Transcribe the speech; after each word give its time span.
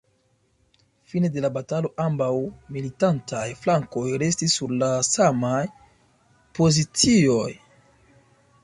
Fine 1.11 1.29
de 1.35 1.43
la 1.45 1.51
batalo 1.57 1.91
ambaŭ 2.05 2.29
militantaj 2.77 3.43
flankoj 3.67 4.07
restis 4.25 4.57
sur 4.61 4.75
la 4.81 4.91
samaj 5.13 5.63
pozicioj. 6.61 7.49